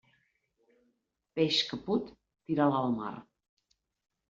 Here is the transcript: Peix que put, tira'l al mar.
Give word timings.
Peix 1.41 1.59
que 1.69 1.79
put, 1.91 2.11
tira'l 2.49 2.81
al 2.81 2.93
mar. 2.99 3.15